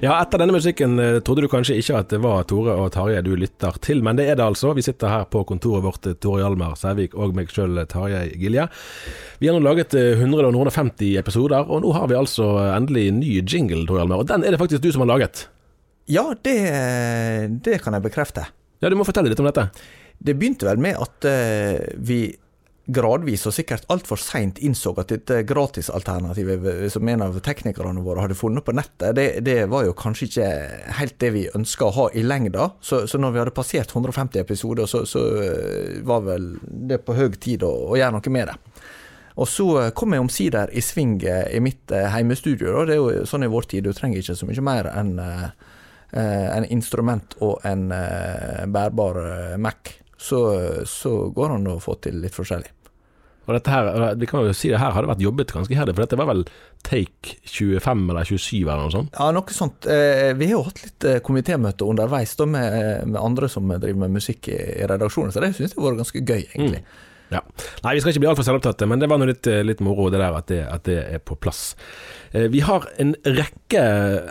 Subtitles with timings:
[0.00, 3.20] Ja, etter denne musikken eh, trodde du kanskje ikke at det var Tore og Tarjei
[3.20, 4.72] du lytter til, men det er det altså.
[4.72, 8.64] Vi sitter her på kontoret vårt, eh, Tore Hjalmar Sævik og meg sjøl, Tarjei Gilje.
[9.42, 13.82] Vi har nå laget 150 eh, episoder, og nå har vi altså endelig ny jingle,
[13.84, 14.24] Tore Hjalmar.
[14.24, 15.44] Og den er det faktisk du som har laget.
[16.08, 16.56] Ja, det,
[17.60, 18.48] det kan jeg bekrefte.
[18.80, 19.68] Ja, Du må fortelle litt om dette.
[20.16, 22.22] Det begynte vel med at uh, vi
[22.94, 28.38] gradvis og sikkert altfor seint innså at dette gratisalternativet som en av teknikerne våre hadde
[28.38, 30.48] funnet på nettet, det, det var jo kanskje ikke
[30.98, 32.70] helt det vi ønska å ha i lengda.
[32.80, 36.52] Så, så, når vi hadde passert 150 episoder, så, så eh, var vel
[36.90, 38.56] det på høy tid å, å, gjøre noe med det.
[39.40, 43.28] Og så kom jeg omsider i sving eh, i mitt heimestudio, og Det er jo
[43.28, 45.14] sånn i vår tid, du trenger ikke så mye mer enn
[46.10, 47.84] en instrument og en
[48.74, 49.20] bærbar
[49.62, 49.92] Mac.
[50.18, 50.40] Så,
[50.90, 52.79] så går det an å få til litt forskjellig.
[53.48, 56.04] Og dette her, vi kan jo si det her hadde vært jobbet ganske iherdig, for
[56.04, 56.42] dette var vel
[56.86, 59.16] take 25 eller 27 eller noe sånt?
[59.16, 59.88] Ja, noe sånt.
[59.90, 64.04] Eh, vi har jo hatt litt eh, komitémøte underveis da, med, med, andre som driver
[64.04, 66.84] med musikk i, i redaksjonen, så det syns jeg har vært ganske gøy, egentlig.
[66.84, 67.08] Mm.
[67.30, 67.40] Ja.
[67.84, 70.08] Nei, vi skal ikke bli altfor selvopptatte, men det var nå litt, eh, litt, moro
[70.10, 71.76] det der at det, at det, er på plass.
[72.34, 73.82] Eh, vi har en rekke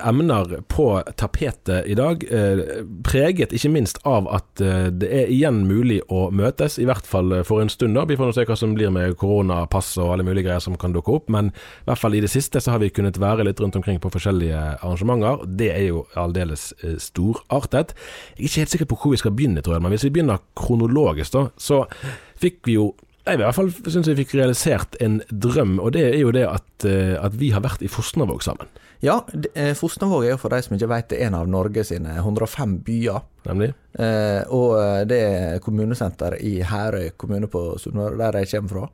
[0.08, 0.88] emner på
[1.20, 6.78] tapetet i dag, eh, preget ikke minst av at det er igjen mulig å møtes,
[6.80, 7.96] i hvert fall for en stund.
[7.96, 8.04] da.
[8.06, 10.94] Vi får nå se hva som blir med koronapass og alle mulige greier som kan
[10.94, 13.60] dukke opp, men i hvert fall i det siste så har vi kunnet være litt
[13.60, 15.46] rundt omkring på forskjellige arrangementer.
[15.48, 17.96] Det er jo aldeles storartet.
[18.36, 20.16] Jeg er ikke helt sikker på hvor vi skal begynne, tror jeg, men hvis vi
[20.20, 21.86] begynner kronologisk, da, så
[22.40, 22.92] fikk vi jo
[23.30, 26.46] jeg i hvert fall syns vi fikk realisert en drøm, og det er jo det
[26.50, 28.70] at, eh, at vi har vært i Fosnavåg sammen.
[29.06, 29.20] Ja,
[29.54, 32.80] eh, Fosnavåg er jo for de som ikke vet det, en av Norge sine 105
[32.88, 33.22] byer.
[33.46, 33.74] Nemlig.
[34.00, 38.90] Eh, og det er kommunesenter i Herøy kommune på Sunnmøre, der jeg kommer fra.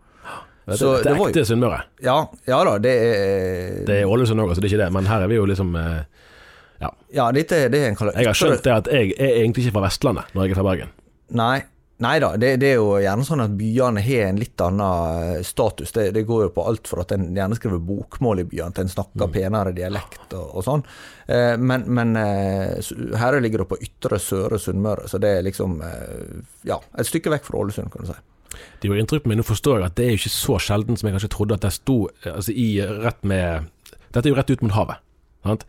[0.65, 1.79] Det, så, det, det er ekte Sunnmøre?
[2.03, 2.17] Ja,
[2.49, 5.21] ja da, det er Det er Ålesund òg, så det er ikke det, men her
[5.21, 6.89] er vi jo liksom ja.
[7.13, 9.85] ja dette, det er en Jeg har skjønt det at jeg er egentlig ikke fra
[9.85, 10.95] Vestlandet når jeg er fra Bergen.
[11.37, 11.59] Nei,
[12.03, 15.43] Nei da, det, det, er jo gjerne sånn at byene har en litt annen eh,
[15.47, 15.93] status.
[15.95, 18.81] Det, det går jo på alt for at en gjerne skriver bokmål i byene, at
[18.83, 19.31] en snakker mm.
[19.31, 20.83] penere dialekt og, og sånn.
[21.31, 22.91] Eh, men, men eh,
[23.21, 27.31] her ligger det på ytre Søre Sunnmøre, så det er liksom eh, ja, et stykke
[27.37, 28.19] vekk fra Ålesund, kan du si.
[28.81, 29.39] Det gjorde inntrykk på meg.
[29.39, 31.63] Nå forstår jeg at det er jo ikke så sjelden som jeg kanskje trodde at
[31.63, 33.71] det sto eh, altså, i rett med
[34.11, 34.99] Dette er jo rett ut mot havet.
[35.47, 35.63] Sant?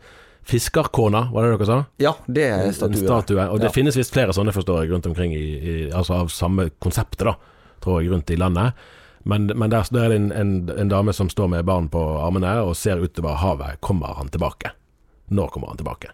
[0.47, 1.77] Fiskerkona, var det dere sa?
[1.99, 3.01] Ja, det er statue.
[3.01, 3.47] En statue.
[3.51, 6.69] Og det finnes visst flere sånne, forstår jeg, rundt omkring i, i, Altså av samme
[6.79, 7.35] konseptet, da,
[7.83, 8.87] tror jeg, rundt i landet.
[9.27, 11.99] Men, men der, der, er det en, en, en, dame som står med barn på
[12.23, 13.81] armene og ser utover havet.
[13.83, 14.71] Kommer han tilbake?
[15.35, 16.13] Når kommer han tilbake?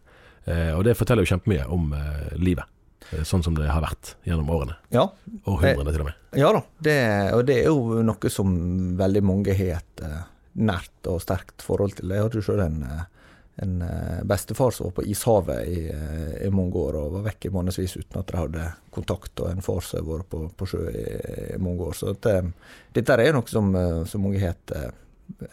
[0.49, 2.65] Eh, og det forteller jo kjempemye om eh, livet.
[3.11, 4.79] Eh, sånn som det har vært gjennom årene.
[4.95, 5.05] Ja.
[5.45, 6.19] Århundrene, til og med.
[6.39, 6.97] Ja da, det,
[7.37, 8.53] og det er jo noe som
[8.97, 10.23] veldig mange har et uh,
[10.57, 12.09] nært og sterkt forhold til.
[12.09, 13.03] Jeg hadde jo sjøl en uh,
[13.61, 17.45] en eh, bestefar som var på ishavet i, eh, i mange år og var vekk
[17.49, 20.69] i månedsvis uten at de hadde kontakt, og en far som har vært på, på
[20.69, 21.05] sjø i,
[21.53, 21.97] i, mange år.
[21.97, 22.35] Så det,
[22.97, 23.69] dette er noe som,
[24.09, 24.57] som mange har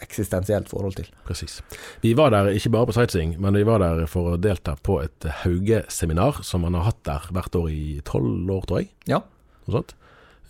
[0.00, 1.08] eksistensielt forhold til.
[1.28, 1.60] Presis.
[2.02, 5.00] Vi var der ikke bare på sightseeing, men vi var der for å delta på
[5.04, 8.92] et Hauge-seminar som man har hatt der hvert år i tolv år, tror jeg.
[9.12, 9.22] Ja.
[9.66, 9.96] Noe sånt.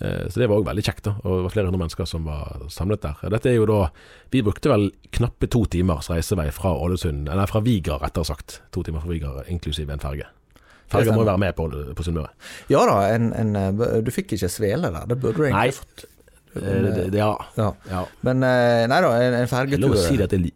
[0.00, 1.04] Eh, så det var òg veldig kjekt.
[1.04, 3.22] da, og Det var flere hundre mennesker som var samlet der.
[3.36, 3.90] Dette er jo da,
[4.30, 8.60] Vi brukte vel knappe to timers reisevei fra Ålesund, eller fra Vigar, rettere sagt.
[8.72, 10.28] To timer fra Vigar, inklusiv en ferge.
[10.90, 12.32] Ferge må jo være med på, på Sunnmøre.
[12.68, 15.06] Ja da, en, en, du fikk ikke svele der.
[15.06, 15.76] Det burde du egentlig nei.
[15.76, 16.06] fått.
[16.54, 17.34] Men, det, det, ja.
[17.54, 17.68] ja.
[17.86, 18.06] ja.
[18.26, 20.50] Men nei da, en, en fergetur Lov å si det at jeg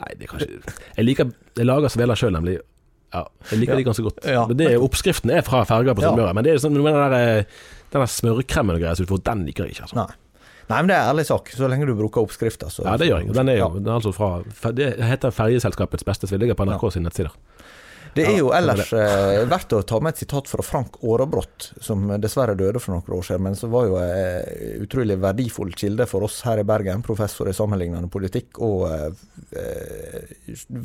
[0.00, 2.60] Nei, det er kanskje Jeg liker Jeg lager sveler sjøl, nemlig.
[3.10, 3.80] Ja, jeg liker ja.
[3.80, 4.24] de ganske godt.
[4.24, 4.46] Ja.
[4.46, 6.34] Men det, Oppskriften er fra ferger på Sunnmøre.
[6.36, 7.46] Men det er sånn, den der
[7.90, 9.88] den smørkremen og greier som du får, den liker jeg ikke.
[9.88, 9.98] Altså.
[9.98, 10.18] Nei.
[10.70, 11.50] Nei, men det er ærlig sak.
[11.50, 13.34] Så lenge du bruker oppskrifta, så Ja, det gjør jeg.
[13.34, 16.84] Den er jo den er altså fra Det heter Ferjeselskapets beste det Ligger på NRK
[16.94, 17.34] sine nettsider.
[18.14, 22.08] Det er jo ellers eh, verdt å ta med et sitat fra Frank Aarebrot, som
[22.22, 26.06] dessverre døde for noen år siden, men som var jo en eh, utrolig verdifull kilde
[26.10, 27.04] for oss her i Bergen.
[27.06, 30.26] Professor i sammenlignende politikk og eh,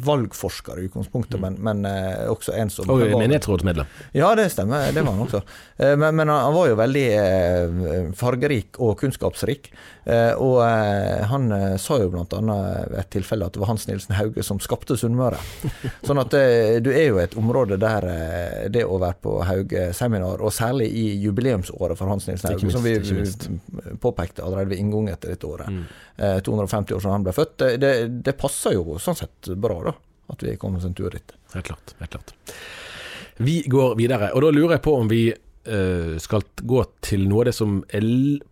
[0.09, 3.89] valgforsker i utgangspunktet, men, men eh, også en som Og menighetsrådsmedlem.
[4.17, 4.91] Ja, det stemmer.
[4.93, 5.41] Det var han også.
[5.77, 9.71] Eh, men, men, han var jo veldig eh, fargerik og kunnskapsrik.
[10.05, 10.59] Og
[11.29, 11.49] han
[11.81, 12.33] sa jo annet
[12.91, 15.39] ved et tilfelle at det var Hans Nilsen Hauge som skapte Sunnmøre.
[16.07, 16.35] Sånn at
[16.85, 18.05] du er jo et område der
[18.69, 23.97] det å være på Hauge-seminar, og særlig i jubileumsåret for Hans Nilsen Hauge, som vi
[24.01, 25.85] påpekte allerede ved inngangen til dette året, mm.
[26.45, 27.93] 250 år siden han ble født, det,
[28.29, 29.97] det passer jo sånn sett bra, da.
[30.27, 31.33] At vi kom oss en tur dit.
[31.53, 31.95] Helt klart.
[31.99, 32.33] Helt klart.
[33.37, 35.27] Vi går videre, og da lurer jeg på om vi
[35.67, 38.05] uh, skal gå til noe av det som er,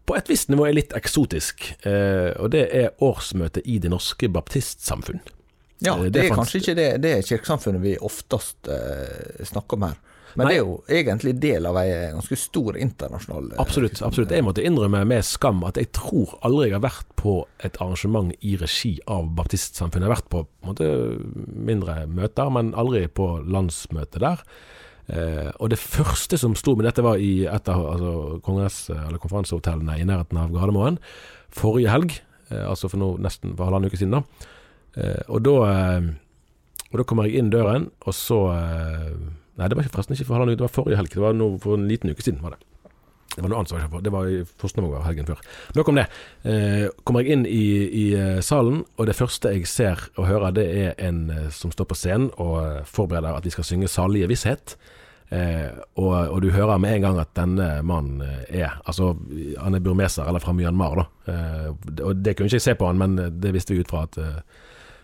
[0.05, 1.69] på et visst nivå er litt eksotisk.
[1.85, 5.23] Uh, og det er årsmøtet i Det norske baptistsamfunn.
[5.83, 10.01] Ja, det, det er kanskje ikke det, det kirkesamfunnet vi oftest uh, snakker om her.
[10.33, 10.53] Men Nei.
[10.53, 14.01] det er jo egentlig del av ei ganske stor internasjonal Absolutt.
[14.01, 14.33] absolutt.
[14.33, 18.33] Jeg måtte innrømme med skam at jeg tror aldri jeg har vært på et arrangement
[18.41, 20.07] i regi av Baptistsamfunnet.
[20.07, 20.89] Jeg har vært på, på måte,
[21.69, 24.41] mindre møter, men aldri på landsmøtet der.
[25.11, 29.19] Eh, og det første som sto med dette, var i et av altså, kongress- eller
[29.19, 30.99] konferansehotellene i nærheten av Gardermoen
[31.53, 32.17] forrige helg.
[32.49, 34.19] Eh, altså for nå nesten for halvannen uke siden.
[34.19, 34.51] da.
[34.95, 36.11] Eh, og da eh,
[36.93, 39.15] og da kommer jeg inn døren, og så eh,
[39.53, 41.11] Nei, det var forresten ikke for halvannen uke, det var forrige helg.
[41.13, 42.39] Det var noe, for en liten uke siden.
[42.41, 42.72] var det.
[43.33, 45.39] Det var noe annet som var Det var i Fosnavåg helgen før.
[45.77, 46.05] Nok om det.
[46.45, 50.53] Eh, kommer jeg inn i, i, eh, salen, og det første jeg ser og hører,
[50.53, 53.89] det er en eh, som står på scenen og eh, forbereder at vi skal synge
[53.89, 54.77] 'Salige visshet'.
[55.33, 59.15] Eh, og, og, du hører med en gang at denne mannen er Altså,
[59.57, 61.33] han er burmeser, eller fra Myanmar, da.
[61.33, 61.69] Eh,
[62.03, 64.19] og det kunne ikke jeg se på han, men det visste vi ut fra at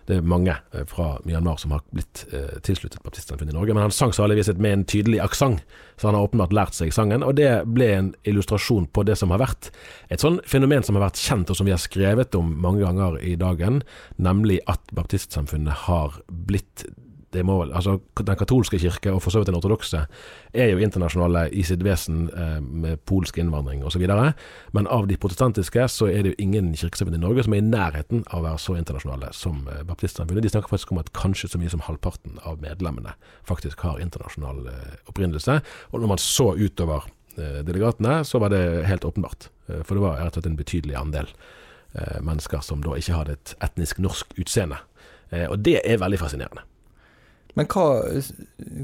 [0.08, 3.76] det er mange eh, fra Myanmar som har blitt eh, tilsluttet baptistsamfunnet i Norge.
[3.76, 5.64] Men han sang saligvis med en tydelig aksent,
[6.00, 7.26] så han har åpenbart lært seg sangen.
[7.26, 9.72] Og det ble en illustrasjon på det som har vært
[10.10, 13.20] et sånn fenomen som har vært kjent, og som vi har skrevet om mange ganger
[13.22, 13.84] i dagen,
[14.18, 16.88] nemlig at baptistsamfunnet har blitt
[17.34, 20.06] det må vel, altså Den katolske kirke, og for så vidt den ortodokse,
[20.54, 24.02] er jo internasjonale i sitt vesen eh, med polsk innvandring osv.
[24.74, 27.68] Men av de protestantiske så er det jo ingen kirkesamfunn i Norge som er i
[27.68, 30.44] nærheten av å være så internasjonale som eh, baptistsamfunnet.
[30.44, 33.14] De snakker faktisk om at kanskje så mye som halvparten av medlemmene
[33.48, 35.60] faktisk har internasjonal eh, opprinnelse.
[35.94, 39.52] Og når man så utover eh, delegatene, så var det helt åpenbart.
[39.70, 41.30] Eh, for det var rett og slett en betydelig andel
[41.94, 44.82] eh, mennesker som da ikke hadde et etnisk norsk utseende.
[45.30, 46.64] og det er veldig fascinerende.
[47.58, 47.86] Men hva,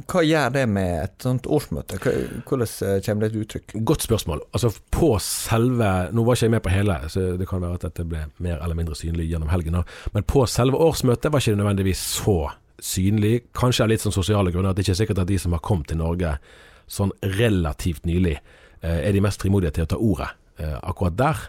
[0.10, 2.00] hva, gjør det med et sånt årsmøte?
[2.02, 3.76] Hvordan eh, kommer det til uttrykk?
[3.92, 4.42] Godt spørsmål.
[4.58, 7.88] Altså på selve Nå var ikke jeg med på hele, så det kan være at
[7.88, 9.78] dette ble mer eller mindre synlig gjennom helgen.
[10.16, 12.40] Men på selve årsmøtet var ikke det nødvendigvis så
[12.82, 13.36] synlig.
[13.56, 14.74] Kanskje av litt sånn sosiale grunner.
[14.74, 16.36] At det ikke er sikkert at de som har kommet til Norge
[16.92, 18.40] sånn relativt nylig,
[18.82, 20.30] eh, er de mest frimodige til å ta ordet
[20.60, 21.48] eh, akkurat der.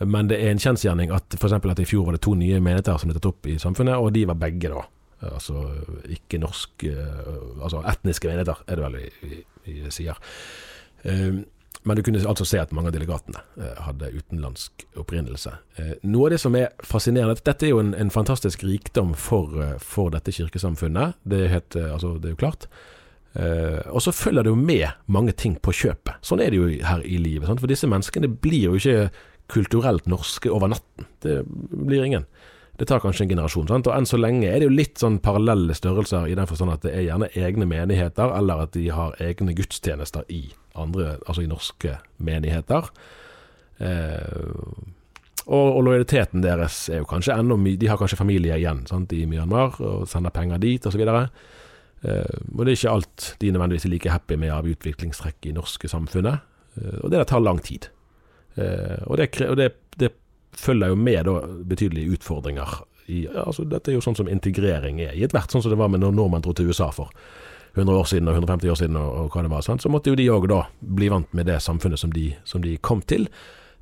[0.00, 1.58] Men det er en kjensgjerning at f.eks.
[1.58, 4.14] at i fjor var det to nye menigheter som ble tatt opp i samfunnet, og
[4.14, 4.86] de var begge da
[5.28, 5.66] Altså
[6.08, 10.16] ikke norsk eh, Altså etniske menigheter, er det vel vi, sier.
[11.04, 11.42] Um,
[11.84, 15.52] men du kunne altså se at mange av delegatene eh, hadde utenlandsk opprinnelse.
[15.80, 19.54] Eh, noe av det som er fascinerende Dette er jo en, en fantastisk rikdom for,
[19.80, 21.20] for, dette kirkesamfunnet.
[21.24, 22.68] Det helt, altså, det er jo klart.
[23.94, 26.18] og så følger det jo med mange ting på kjøpet.
[26.26, 27.46] Sånn er det jo her i livet.
[27.48, 27.60] Sant?
[27.62, 29.10] For disse menneskene blir jo ikke
[29.52, 31.06] kulturelt norske over natten.
[31.22, 32.26] Det blir ingen.
[32.80, 33.68] Det tar kanskje en generasjon.
[33.68, 33.88] Sant?
[33.90, 36.86] Og enn så lenge er det jo litt sånn parallelle størrelser i den forstand at
[36.86, 40.46] det er gjerne egne menigheter, eller at de har egne gudstjenester i
[40.80, 42.88] andre, altså i norske menigheter.
[43.84, 44.48] Eh,
[45.50, 49.12] og, og lojaliteten deres er jo kanskje enda mye De har kanskje familie igjen sant,
[49.16, 51.04] i Myanmar og sender penger dit osv.
[51.04, 55.56] Eh, og det er ikke alt de nødvendigvis er like happy med av utviklingstrekk i
[55.56, 56.46] norske samfunnet.
[56.80, 57.88] Eh, og det tar lang tid.
[58.56, 60.12] Eh, og, det, og det, det,
[60.56, 61.36] følger jo med da
[61.70, 62.80] betydelige utfordringer.
[63.10, 65.90] I, altså, dette er jo sånn som integrering er i ethvert, sånn som det var
[65.90, 67.10] med når nordmenn dro til USA for
[67.74, 69.64] 100 år siden og 150 år siden og, og hva det var.
[69.66, 69.82] Sant?
[69.82, 72.76] Så måtte jo de òg da bli vant med det samfunnet som de, som de
[72.82, 73.28] kom til.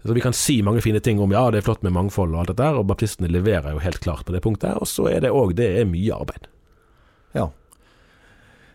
[0.04, 2.40] Så Vi kan si mange fine ting om ja, det er flott med mangfold og
[2.42, 4.76] alt dette, og baptistene leverer jo helt klart på det punktet.
[4.78, 6.46] Og så er det òg det er mye arbeid.
[7.34, 7.48] Ja.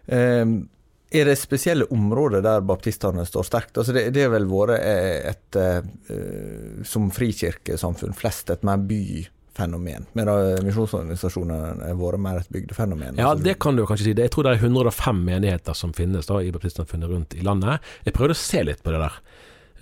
[0.07, 0.67] Um,
[1.13, 3.77] er det spesielle områder der baptistene står sterkt?
[3.77, 5.59] Altså det, det har vel vært et, et,
[6.09, 13.21] uh, som frikirkesamfunn flest et mer byfenomen, medan misjonsorganisasjonene har vært mer et bygdefenomen.
[13.21, 14.17] Ja, det kan du kanskje si.
[14.17, 17.93] Jeg tror det er 105 menigheter som finnes da i baptistsamfunnet rundt i landet.
[18.07, 19.21] Jeg prøvde å se litt på det der.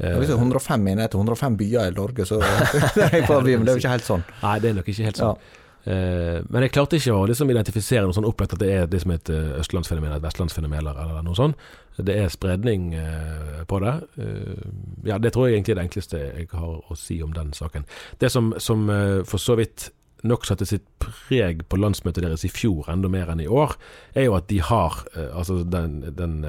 [0.01, 2.39] Hvis det er 105 menigheter, 105 byer i Norge, så
[2.97, 4.23] det er det jo ikke helt sånn.
[4.41, 5.35] Nei, det er nok ikke helt sånn.
[5.38, 5.57] Ja.
[5.81, 9.00] Uh, men jeg klarte ikke å liksom identifisere noe sånn opplagt at det er det
[9.01, 11.69] som et eh, østlandsfenomen, et vestlandsfenomen eller, eller noe sånt.
[11.97, 13.95] Det er spredning eh, på det.
[14.19, 14.67] Uh,
[15.09, 17.88] ja, det tror jeg egentlig er det enkleste jeg har å si om den saken.
[18.21, 18.85] Det som, som
[19.27, 19.89] for så vidt
[20.27, 23.73] nok satte sitt preg på landsmøtet deres i fjor, enda mer enn i år,
[24.13, 25.01] er jo at de har
[25.33, 26.43] altså den, den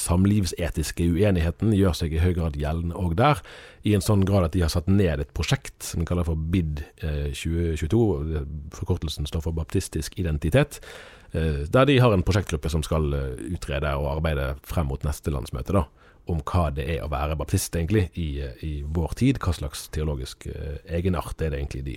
[0.00, 3.42] samlivsetiske uenigheten gjør seg i høy grad gjeldende òg der,
[3.86, 6.40] i en sånn grad at de har satt ned et prosjekt som de kaller for
[6.52, 8.02] BID 2022.
[8.40, 10.80] Eh, Forkortelsen står for baptistisk identitet.
[11.32, 15.32] Eh, der de har en prosjektgruppe som skal eh, utrede og arbeide frem mot neste
[15.32, 15.76] landsmøte.
[15.76, 15.86] da,
[16.30, 19.40] om hva det er å være baptist, egentlig, i, i vår tid.
[19.42, 20.46] Hva slags teologisk
[20.86, 21.96] egenart er det egentlig de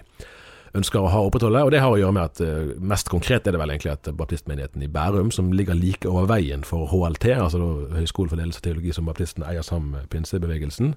[0.78, 1.62] ønsker å ha opprettholde.
[1.66, 4.10] Og det har å gjøre med at uh, mest konkret er det vel egentlig at
[4.18, 7.62] baptistmenigheten i Bærum, som ligger like over veien for HLT, altså
[7.94, 10.96] Høgskolen for ledelse og teologi som baptisten eier sammen med pinsebevegelsen,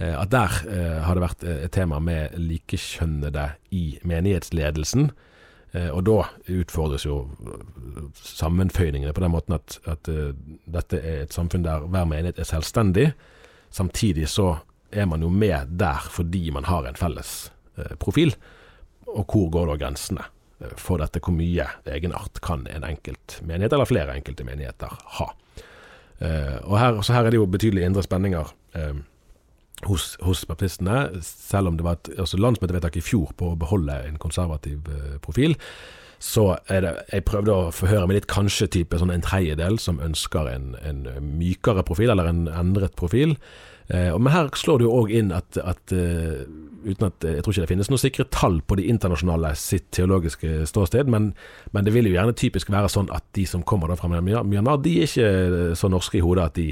[0.00, 5.10] uh, at der uh, har det vært et tema med likekjønnede i menighetsledelsen.
[5.92, 7.28] og da utfordres jo
[8.16, 13.10] sammenføyningene på den måten at, at dette er et samfunn der hver menighet er selvstendig.
[13.70, 14.54] Samtidig så
[14.90, 17.52] er man jo med der fordi man har en felles
[18.00, 18.32] profil
[19.14, 20.24] og hvor går da grensene
[20.62, 21.22] eh, for dette?
[21.24, 25.30] Hvor mye egenart kan en enkelt menighet, eller flere enkelte menigheter, ha?
[26.18, 28.96] Uh, og her, så her er det jo betydelige indre spenninger uh,
[29.86, 33.94] hos, hos, baptistene, selv om det var et altså landsmøtevedtak i fjor på å beholde
[34.08, 34.90] en konservativ
[35.22, 35.54] profil.
[36.18, 40.02] Så er det Jeg prøvde å forhøre med litt kanskje type sånn en tredjedel som
[40.02, 41.04] ønsker en, en
[41.38, 43.36] mykere profil, eller en endret profil.
[43.88, 45.92] Men her slår det jo òg inn at, at
[46.84, 50.66] uten at Jeg tror ikke det finnes noen sikre tall på de internasjonale sitt teologiske
[50.68, 51.32] ståsted, men,
[51.72, 54.94] men, det vil jo gjerne typisk være sånn at de som kommer fra Myanmar, de
[55.00, 56.68] er ikke så norske i hodet at de,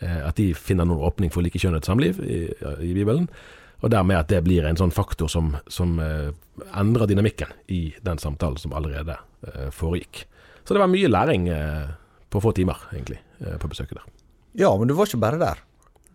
[0.00, 3.28] eh, at de finner noen åpning for likekjønnet samliv i, i, Bibelen.
[3.84, 8.56] Og dermed at det blir en sånn faktor som, som endrer dynamikken i den samtalen
[8.56, 9.18] som allerede
[9.76, 10.24] foregikk.
[10.64, 11.44] Så det var mye læring
[12.32, 13.20] på få timer, egentlig,
[13.60, 14.06] på besøket der.
[14.64, 15.60] Ja, men du var ikke bare der?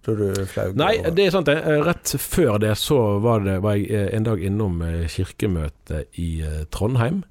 [0.06, 0.78] Da du flaug?
[0.80, 1.58] Nei, det er sant det.
[1.62, 6.20] Eh, rett før det så var, det, var jeg eh, en dag innom eh, kirkemøtet
[6.22, 6.32] i
[6.74, 7.22] Trondheim.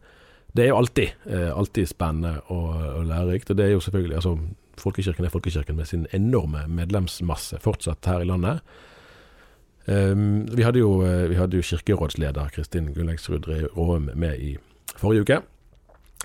[0.54, 3.52] Det er jo alltid, alltid spennende og, og lærerikt.
[3.52, 4.32] Og det er jo selvfølgelig altså,
[4.80, 8.62] Folkekirken er folkekirken med sin enorme medlemsmasse fortsatt her i landet.
[9.84, 13.44] Um, vi, hadde jo, vi hadde jo kirkerådsleder Kristin Gullengsrud
[13.76, 14.54] Råum med i
[14.96, 15.38] forrige uke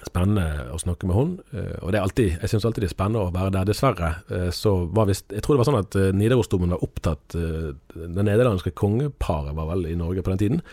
[0.03, 1.35] spennende å snakke med hun.
[1.55, 3.69] Eh, og det er alltid, jeg syns alltid det er spennende å være der.
[3.69, 7.35] Dessverre eh, så var visst Jeg tror det var sånn at eh, Nidarosdomen var opptatt
[7.35, 10.65] Det nederlandske kongeparet var vel i Norge på den tiden.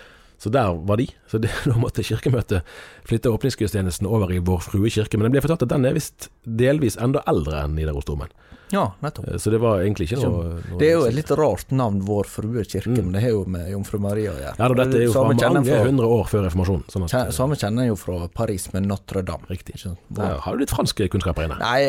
[0.42, 1.06] Så der var de.
[1.30, 2.66] Så det, da måtte Kirkemøtet
[3.08, 5.18] flytte åpningsgudstjenesten over i Vår Frue kirke.
[5.18, 8.32] Men det ble fortalt at den er visst delvis enda eldre enn Nidarosdomen.
[8.72, 9.28] Ja, nettopp.
[9.42, 12.28] Så det var egentlig ikke noe, noe Det er jo et litt rart navn, Vår
[12.32, 13.00] Frue kirke, mm.
[13.04, 14.54] men det har jo med Jomfru Maria å gjøre.
[14.58, 16.86] Ja, dette er jo fra mange hundre år før reformasjonen.
[16.92, 19.48] Sånn at, samme kjenner jeg jo fra Paris med Notre-Dame.
[19.52, 19.76] Riktig.
[19.84, 21.60] Ja, har du litt franske kunnskaper inne?
[21.60, 21.82] Nei,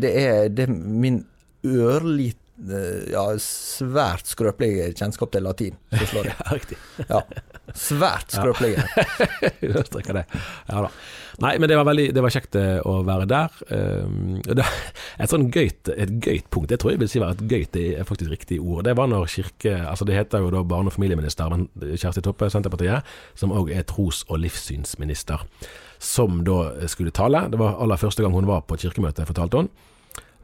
[0.00, 1.22] det er, det er min
[1.64, 5.78] ørlite Eh, ja, svært skrøpelig kjennskap til latin.
[5.94, 6.78] ja, riktig.
[7.08, 7.24] Ja,
[7.72, 8.82] svært skrøpelige.
[9.70, 10.24] Understreker det.
[10.68, 10.90] Ja da.
[11.42, 13.54] Nei, men det var veldig det var kjekt eh, å være der.
[14.46, 14.66] Det,
[15.22, 17.86] et sånn gøyt, et gøyt punkt, det tror jeg vil si var et gøyt, det
[17.98, 18.84] er faktisk riktig ord.
[18.86, 22.50] Det var når kirke Altså det heter jo da barne- og familieminister, men Kjersti Toppe,
[22.52, 25.42] Senterpartiet, som òg er tros- og livssynsminister,
[25.98, 27.48] som da skulle tale.
[27.50, 29.74] Det var aller første gang hun var på kirkemøte, fortalte hun.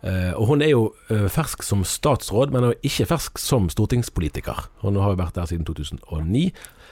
[0.00, 4.71] Uh, og Hun er jo uh, fersk som statsråd, men er ikke fersk som stortingspolitiker.
[4.81, 6.47] Hun har jo vært der siden 2009.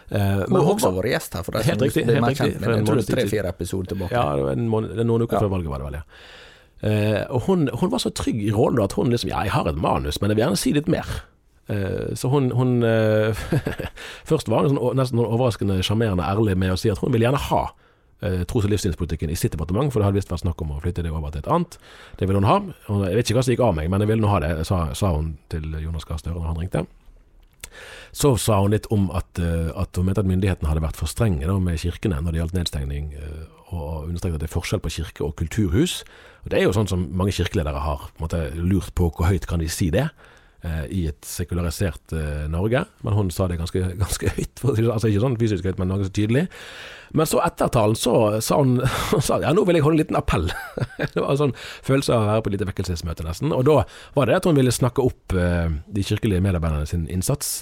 [0.09, 2.61] Uh, eh, hun har også vært gjest her, for deg helt riktig, helt riktig, kjent,
[2.65, 4.17] men jeg tror det er tre-fire episoder tilbake.
[4.17, 5.43] Ja, en måned, noen uker ja.
[5.45, 7.25] før valget var det vel, ja.
[7.35, 9.81] og hun, hun, var så trygg i rollen at hun liksom Ja, jeg har et
[9.81, 11.11] manus, men jeg vil gjerne si litt mer.
[11.69, 12.79] Eh, så hun, hun
[14.31, 17.43] Først var hun sånn, nesten overraskende sjarmerende ærlig med å si at hun vil gjerne
[17.51, 17.67] ha
[18.51, 21.05] tros- og livssynspolitikken i sitt departement, for det hadde visst vært snakk om å flytte
[21.07, 21.77] det over til et annet.
[22.19, 22.57] Det ville hun ha.
[23.05, 24.89] Jeg vet ikke hva som gikk av meg, men jeg ville nå ha det, sa,
[24.99, 26.83] sa hun til Jonas Gahr Støre når han ringte.
[28.13, 31.11] Så sa hun litt om at, eh, at hun mente at myndighetene hadde vært for
[31.11, 34.83] strenge da, med kirkene når det gjaldt nedstengning, eh, og understreket at det er forskjell
[34.85, 36.03] på kirke og kulturhus.
[36.45, 39.61] Og Det er jo sånn som mange kirkeledere har måte, lurt på hvor høyt kan
[39.61, 40.09] de si det
[40.91, 42.83] i et sekularisert eh, Norge.
[43.07, 44.91] Men hun sa det ganske, ganske høyt, sånn.
[44.91, 46.49] altså ikke sånn fysisk høyt, men ganske tydelig.
[47.17, 48.79] Men så etter talen så sa hun,
[49.13, 50.51] hun sa, ja, nå vil jeg holde en liten appell.
[50.99, 53.55] det var en sånn følelse av å være på et lite vekkelsesmøte nesten.
[53.55, 53.81] Og da
[54.19, 57.61] var det at hun ville snakke opp eh, de kirkelige medarbeiderne sin innsats.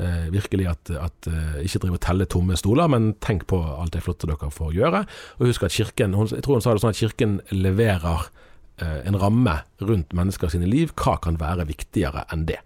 [0.00, 3.92] Eh, virkelig at, at eh, ikke drive og telle tomme stoler, men tenk på alt
[3.92, 5.02] det flotte dere får gjøre.
[5.38, 8.38] Og husk at kirken, hun, jeg tror hun sa det sånn at kirken leverer eh,
[8.80, 10.94] en ramme rundt mennesker sine liv.
[10.98, 12.60] Hva kan være viktigere enn det?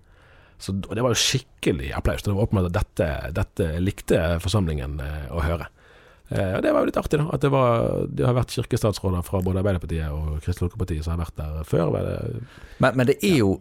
[0.59, 2.23] Så Det var jo skikkelig applaus.
[2.23, 5.69] Det var åpenbart at dette, dette likte forsamlingen eh, å høre.
[6.31, 7.27] Eh, og Det var jo litt artig, da.
[7.35, 11.27] At det, var, det har vært kirkestatsråder fra både Arbeiderpartiet og Kristelig Folkeparti som har
[11.27, 11.99] vært der før.
[12.79, 13.59] Men, men det er jo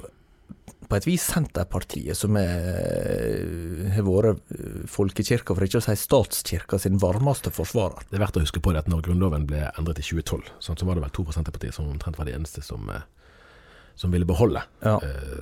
[0.93, 6.99] på et vis Senterpartiet som har vært eh, folkekirka, for ikke å si statskirka sin
[7.01, 8.05] varmeste forsvarer.
[8.11, 10.77] det er verdt å huske på det at når Grunnloven ble endret i 2012, sånn,
[10.77, 13.01] så var det vel to fra Senterpartiet som omtrent var de eneste som, eh,
[13.97, 14.99] som ville beholde Ja.
[15.01, 15.41] eh,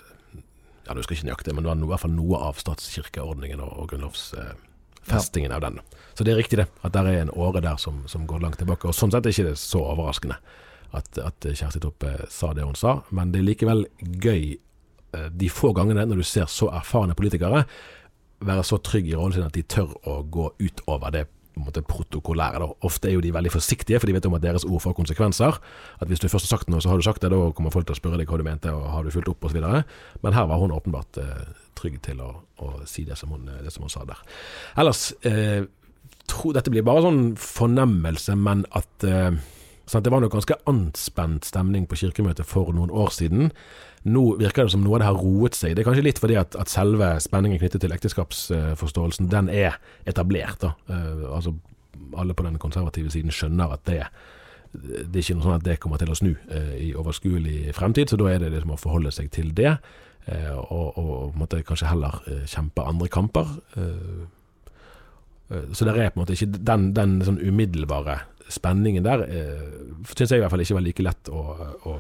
[0.87, 3.75] ja, du husker ikke nøyaktig, men det var i hvert fall noe av statskirkeordningen og,
[3.75, 5.83] og grunnlovsfestingen av den.
[6.15, 8.57] Så det er riktig det, at det er en åre der som, som går langt
[8.59, 8.87] tilbake.
[8.87, 10.39] Og sånn sett er det ikke så overraskende
[10.95, 14.57] at, at Kjersti Toppe sa det hun sa, men det er likevel gøy
[15.11, 17.65] de få gangene når du ser så erfarne politikere
[18.45, 21.25] være så trygge i rollen sin at de tør å gå utover det
[21.59, 22.61] måte, protokollære.
[22.63, 22.69] Da.
[22.87, 25.59] Ofte er jo de veldig forsiktige, for de vet om at deres ord får konsekvenser.
[26.01, 27.31] At hvis du først har sagt noe, så har du sagt det.
[27.33, 29.49] Da kommer folk til å spørre deg hva du mente, og har du fulgt opp,
[29.49, 29.59] osv.
[30.23, 31.43] Men her var hun åpenbart eh,
[31.77, 32.31] trygg til å,
[32.63, 34.21] å si det som, hun, det som hun sa der.
[34.81, 35.67] Ellers eh,
[36.31, 39.33] tro, Dette blir bare sånn fornemmelse, men at eh,
[39.99, 43.51] Det var nok ganske anspent stemning på kirkemøtet for noen år siden.
[44.07, 45.75] Nå virker det som noe av det har roet seg.
[45.75, 49.77] Det er kanskje litt fordi at, at selve spenningen knyttet til ekteskapsforståelsen, den er
[50.09, 50.63] etablert.
[50.63, 50.73] da.
[50.89, 51.53] Eh, altså
[52.17, 53.99] Alle på den konservative siden skjønner at det,
[54.71, 58.09] det er ikke noe sånn at det kommer til å snu eh, i overskuelig fremtid,
[58.09, 59.77] så da er det liksom å forholde seg til det.
[60.25, 63.57] eh, og, og måtte kanskje heller kjempe andre kamper.
[65.75, 68.21] Så det er på en måte ikke den, den sånn umiddelbare
[68.53, 69.65] spenningen der, eh,
[70.11, 71.41] syns jeg i hvert fall ikke var like lett å,
[71.87, 71.95] å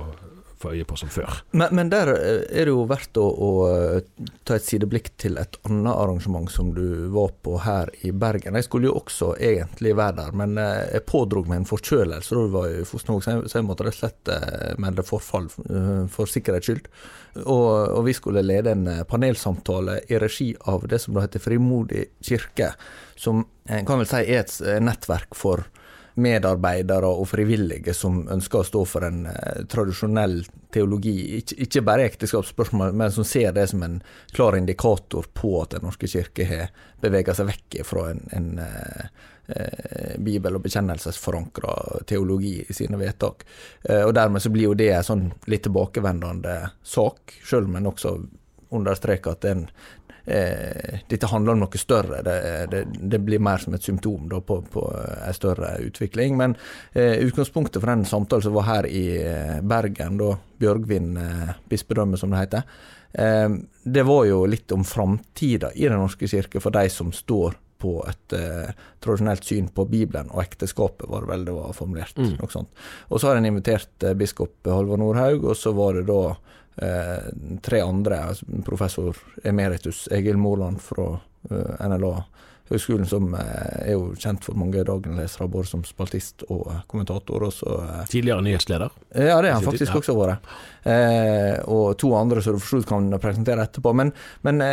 [0.61, 1.41] få øye på som før.
[1.51, 5.39] Men, men der eh, er det jo verdt å, å eh, ta et sideblikk til
[5.41, 8.57] et annet arrangement som du var på her i Bergen.
[8.59, 12.45] Jeg skulle jo også egentlig være der, men eh, jeg pådro meg en forkjølelse da
[12.45, 15.49] vi var i Fosnavåg, så, så jeg måtte rett og slett melde forfall
[16.11, 16.87] for sikkerhets skyld.
[17.41, 22.07] Og, og vi skulle lede en panelsamtale i regi av det som da heter Frimodig
[22.23, 22.73] kirke,
[23.19, 25.63] som en kan vel si er et nettverk for
[26.15, 30.41] medarbeidere og frivillige som ønsker å stå for en eh, tradisjonell
[30.73, 33.99] teologi, ikke, ikke bare ekteskapsspørsmål, men som ser det som en
[34.35, 36.71] klar indikator på at Den norske kirke har
[37.01, 39.05] beveget seg vekk fra en, en eh,
[39.47, 43.45] eh, bibel- og bekjennelsesforankra teologi i sine vedtak.
[43.83, 47.91] Eh, og dermed så blir jo det en sånn litt tilbakevendende sak, sjøl om en
[47.93, 48.15] også
[48.71, 49.65] understreker at den
[50.31, 52.21] eh, dette handler om noe større.
[52.25, 52.37] Det,
[52.71, 56.37] det, det blir mer som et symptom da, på, på en større utvikling.
[56.39, 56.55] Men
[56.93, 62.19] eh, utgangspunktet for den samtalen som var her i eh, Bergen, da Bjørgvin eh, bispedømme,
[62.19, 62.79] som det heter,
[63.13, 63.49] eh,
[63.83, 67.95] det var jo litt om framtida i Den norske kirke for de som står på
[68.09, 68.71] et eh,
[69.03, 72.17] tradisjonelt syn på Bibelen og ekteskapet, var det vel det var formulert.
[72.17, 72.35] Mm.
[72.39, 72.71] noe sånt.
[73.09, 76.21] Og så har en invitert eh, biskop Halvor Nordhaug, og så var det da
[76.85, 77.31] eh,
[77.65, 81.13] tre andre, altså professor emeritus Egil Moland fra
[81.49, 82.15] eh, NLA.
[82.71, 87.43] Høgskolen som eh, er jo kjent for mange dagenlesere, både som spaltist og eh, kommentator.
[87.49, 87.79] Også,
[88.11, 88.93] Tidligere nyhetsleder.
[89.11, 89.99] ja, det har han faktisk ja.
[89.99, 90.53] også vært.
[90.87, 93.93] Eh, og to andre som du for så vidt kan presentere etterpå.
[93.97, 94.13] Men,
[94.47, 94.63] men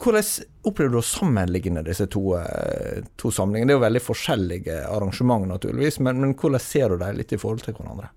[0.00, 0.24] hvordan
[0.68, 3.68] opplever du å sammenligne disse to, eh, to samlingene?
[3.68, 7.40] Det er jo veldig forskjellige arrangement, naturligvis, men, men hvordan ser du dem litt i
[7.40, 8.10] forhold til hverandre?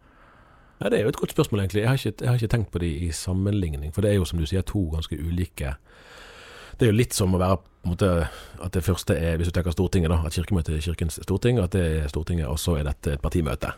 [0.82, 1.84] Ja, Det er jo et godt spørsmål, egentlig.
[1.84, 3.94] Jeg har ikke, jeg har ikke tenkt på det i sammenligning.
[3.94, 5.76] For det er jo, som du sier, to ganske ulike
[6.74, 8.28] Det er jo litt som å være på en måte,
[8.60, 11.72] At det første er, hvis du tenker Stortinget, da, at Kirkemøtet er Kirkens storting, at
[11.72, 13.74] det er Stortinget, og så er dette et partimøte.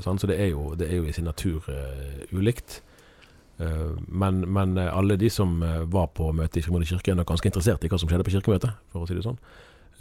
[0.00, 0.20] Sant?
[0.20, 2.82] Så det er, jo, det er jo i sin natur eh, ulikt.
[3.62, 7.28] Eh, men, men eh, alle de som eh, var på møtet i Frimodig kirke, er
[7.28, 9.38] ganske interessert i hva som skjedde på kirkemøtet, for å si det sånn.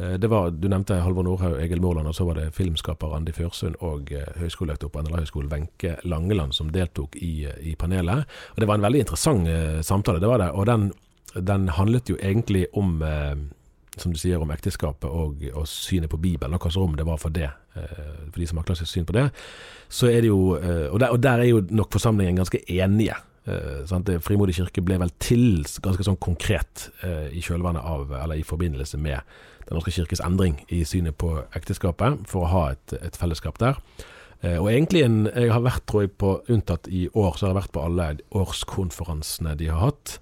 [0.01, 3.75] Det var, Du nevnte Halvor Nordhaug, Egil Morland, og så var det filmskaper Randi Førsund
[3.85, 8.23] og høyskolelektor på NLA-høgskolen Wenche Langeland som deltok i, i panelet.
[8.55, 9.51] Og Det var en veldig interessant
[9.85, 10.47] samtale, det var det.
[10.55, 10.89] Og den
[11.35, 12.97] den handlet jo egentlig om
[13.97, 17.19] som du sier, om ekteskapet og, og synet på Bibelen, og hvilket rom det var
[17.21, 19.27] for det, for de som har klassisk syn på det.
[19.91, 23.19] Så er det jo, og, der, og der er jo nok forsamlingen ganske enige.
[23.49, 28.45] Eh, Frimodig kirke ble vel til ganske sånn konkret eh, i kjølvannet av, eller i
[28.45, 29.21] forbindelse med
[29.65, 33.77] Den norske kirkes endring i synet på ekteskapet, for å ha et, et fellesskap der.
[34.41, 37.53] Eh, og egentlig en, Jeg har vært, tror jeg, på unntatt i år, så har
[37.53, 40.19] jeg vært på alle årskonferansene de har hatt.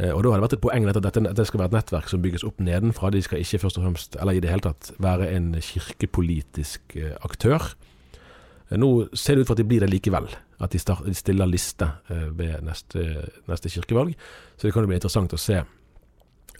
[0.00, 2.10] Eh, og da har det vært et poeng at dette, dette skal være et nettverk
[2.10, 3.12] som bygges opp nedenfra.
[3.14, 7.14] De skal ikke først og fremst, eller i det hele tatt, være en kirkepolitisk eh,
[7.26, 7.72] aktør.
[8.70, 10.30] Eh, nå ser det ut for at de blir det likevel,
[10.60, 13.04] at de, start, de stiller liste ved neste,
[13.50, 14.14] neste, kirkevalg.
[14.56, 15.58] Så det kan bli interessant å se,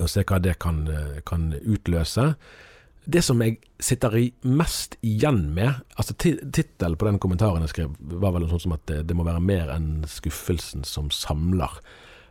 [0.01, 0.83] å se hva det kan,
[1.29, 2.33] kan, utløse.
[3.11, 7.95] Det som jeg sitter i mest igjen med altså Tittelen på den kommentaren jeg skrev,
[8.21, 11.81] var vel noe sånt som at det, det må være mer enn skuffelsen som samler.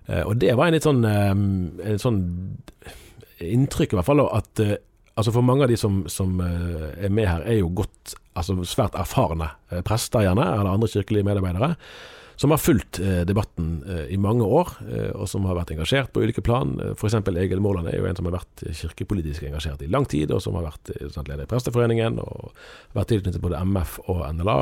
[0.10, 1.32] Eh, og det var en litt sånn, eh,
[1.92, 2.22] en sånn
[3.46, 4.78] inntrykk, i hvert fall, at eh,
[5.20, 8.98] altså for mange av de som, som, er med her, er jo godt, altså svært
[9.00, 9.52] erfarne
[9.88, 11.76] prester, gjerne, eller andre kirkelige medarbeidere.
[12.40, 14.70] Som har fulgt debatten i mange år,
[15.12, 16.72] og som har vært engasjert på ulike plan.
[16.94, 17.18] F.eks.
[17.34, 20.56] Egil Morland er jo en som har vært kirkepolitisk engasjert i lang tid, og som
[20.56, 20.94] har vært
[21.28, 22.54] leder i Presteforeningen, og
[22.96, 24.58] vært tilknyttet både MF og NLA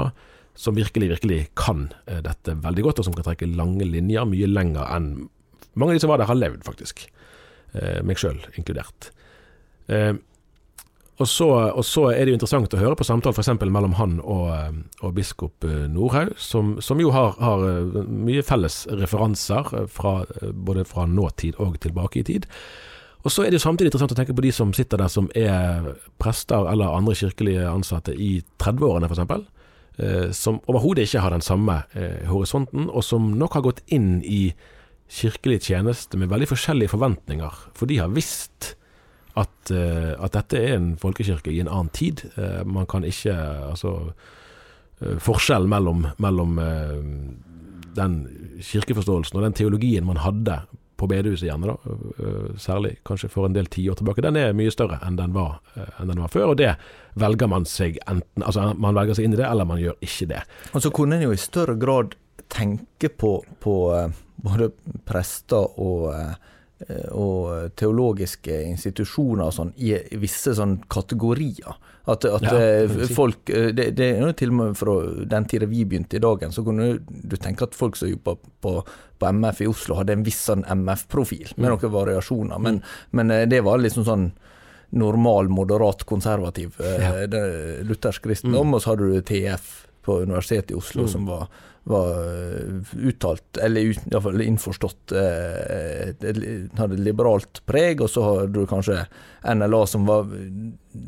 [0.57, 1.85] som virkelig, virkelig kan
[2.25, 5.11] dette veldig godt, og som kan trekke lange linjer, mye lenger enn
[5.77, 7.05] mange av de som var der, har levd, faktisk.
[7.77, 9.11] Eh, meg sjøl inkludert.
[11.17, 13.49] Og, så, og, så, er det jo interessant å høre på samtalen f.eks.
[13.65, 18.43] mellom han og, eh, og biskop eh, Nordhaug, som, som jo har, har, eh, mye
[18.45, 20.19] felles referanser, fra,
[20.53, 22.45] både fra nåtid og tilbake i tid.
[23.25, 25.25] Og så er det jo samtidig interessant å tenke på de som sitter der som
[25.35, 29.53] er prester eller andre kirkelige ansatte i 30-årene f.eks.
[30.37, 31.79] Som overhodet ikke har den samme
[32.29, 34.51] horisonten, og som nok har gått inn i
[35.09, 37.63] kirkelig tjeneste med veldig forskjellige forventninger.
[37.75, 38.75] For de har visst
[39.37, 42.25] at, uh, at dette er en folkekirke i en annen tid.
[42.37, 43.35] Uh, man kan ikke
[43.67, 46.57] Altså uh, Forskjellen mellom, mellom
[47.97, 48.15] den
[48.65, 50.61] kirkeforståelsen og den teologien man hadde
[50.97, 54.97] på bedehuset gjerne, da, særlig kanskje for en del tiår tilbake, den er mye større
[55.05, 55.59] enn den, var,
[56.01, 56.55] enn den var før.
[56.55, 56.71] Og det
[57.21, 60.29] velger man seg enten Altså man velger seg inn i det, eller man gjør ikke
[60.33, 60.41] det.
[60.73, 62.17] Og så kunne en jo i større grad
[62.49, 63.75] tenke på, på
[64.43, 64.71] både
[65.05, 66.33] prester og, eh,
[67.09, 71.77] og teologiske institusjoner sånn, i visse sånn kategorier.
[72.07, 74.93] At, at ja, eh, folk eh, det, det, er jo til og med fra
[75.27, 78.75] den tida vi begynte i dagen, så kunne du tenke at folk som jobba på,
[79.19, 81.73] på, MF i Oslo, hadde en viss sånn MF-profil, med mm.
[81.73, 82.61] noen variasjoner.
[82.63, 83.17] Men, mm.
[83.19, 84.29] men, det var liksom sånn
[84.95, 87.25] normal, moderat, konservativ ja.
[87.83, 88.69] luthersk kristendom.
[88.69, 88.77] Mm.
[88.77, 89.67] Og så hadde du TF
[90.07, 91.11] på Universitetet i Oslo, mm.
[91.11, 91.49] som var
[91.87, 96.27] var eh, uttalt, eller iallfall innforstått, eh,
[96.77, 99.01] hadde liberalt preg, og så hadde du kanskje
[99.47, 100.27] NLA som var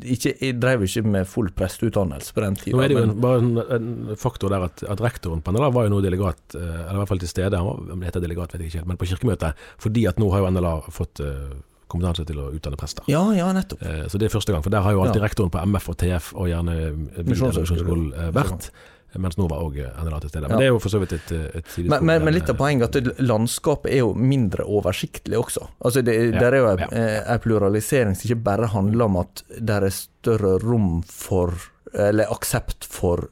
[0.00, 2.76] ikke, drev ikke med full presteutdannelse på den tida.
[2.76, 5.72] Nå er det jo en, bare en, en, faktor der at, at rektoren på NLA
[5.76, 8.54] var jo nå delegat, eh, eller i hvert fall til stede, om det heter delegat,
[8.54, 11.24] vet jeg ikke helt, men på kirkemøtet, fordi at nå har jo NLA fått
[11.90, 13.04] kompetanse til å utdanne prester.
[13.10, 13.82] Ja, ja, nettopp.
[14.08, 15.26] Så det er første gang, for der har jo alltid ja.
[15.26, 16.76] rektoren på MF og TF og gjerne
[17.26, 18.70] Misjonshøgskolen vært.
[19.18, 20.46] Mens nå var òg NLA til stede.
[20.46, 20.60] Men ja.
[20.60, 21.96] det er jo for så vidt et, et sidespor.
[21.96, 25.66] Men, men, men, litt av poenget er at landskapet er jo mindre oversiktlig også.
[25.80, 26.38] Altså det, ja.
[26.38, 31.00] Der er jo en pluralisering som ikke bare handler om at det er større rom
[31.06, 31.54] for,
[31.94, 33.26] eller aksept for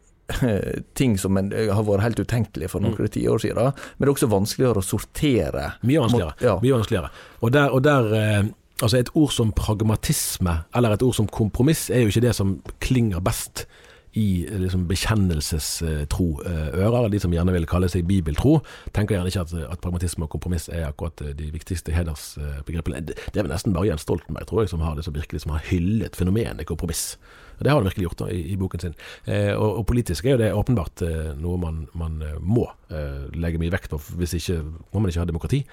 [0.95, 3.11] ting som en, har vært helt utenkelig for noen mm.
[3.15, 3.73] tiår siden.
[3.73, 5.67] Men det er også vanskeligere å sortere.
[5.89, 6.35] Mye vanskeligere.
[6.35, 6.57] Mot, ja.
[6.65, 7.13] Mye vanskeligere.
[7.41, 8.41] Og der, og der eh,
[8.79, 12.59] altså Et ord som pragmatisme, eller et ord som kompromiss, er jo ikke det som
[12.85, 13.67] klinger best
[14.13, 17.09] i liksom, bekjennelsestro eh.
[17.09, 18.59] De som gjerne vil kalle seg bibeltro,
[18.97, 23.05] tenker gjerne ikke at, at pragmatisme og kompromiss er akkurat eh, de viktigste hedersbegrepene.
[23.09, 25.55] Det er vel nesten bare Jens Stoltenberg tror jeg, som har det som virkelig som
[25.57, 27.17] har hyllet fenomenet kompromiss.
[27.59, 28.97] Det har han virkelig gjort da, i, i, boken sin.
[29.25, 33.27] Eh, og, og, politisk er jo det åpenbart eh, noe man, man eh, må eh,
[33.35, 34.01] legge mye vekt på.
[34.21, 35.65] Hvis ikke må man ikke ha demokrati.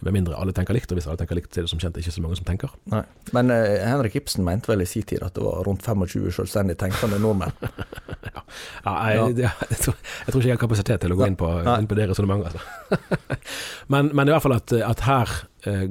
[0.00, 1.98] Med mindre alle tenker likt, og hvis alle tenker likt, så er det som kjent
[2.00, 2.72] ikke så mange som tenker.
[2.92, 3.02] Nei.
[3.36, 6.76] Men uh, Henrik Ibsen mente vel i sin tid at det var rundt 25 selvstendig
[6.80, 7.54] tenkende nordmenn?
[8.34, 8.42] ja.
[8.84, 9.52] ja, jeg, ja.
[9.70, 11.98] Jeg, tror, jeg, tror, ikke jeg har kapasitet til å gå inn på, inn på
[11.98, 12.58] det resonnementet.
[12.58, 13.38] Altså.
[13.94, 15.34] men, men, i hvert fall at, at her
[15.68, 15.86] uh,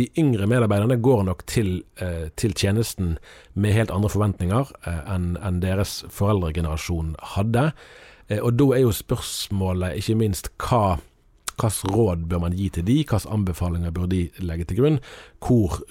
[0.00, 3.18] De yngre medarbeiderne går nok til, uh, til tjenesten
[3.52, 7.72] med helt andre forventninger enn en deres foreldregenerasjon hadde.
[8.38, 11.00] og da er jo spørsmålet ikke minst hva
[11.60, 14.98] hvilke råd bør man gi til de, hvilke anbefalinger bør de legge til grunn?
[15.44, 15.82] Hvor,